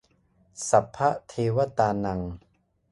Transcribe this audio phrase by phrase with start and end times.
[0.69, 2.19] สัพพะเทวะตานัง